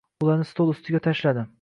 [0.27, 1.49] Ularni stol ustiga tashladi.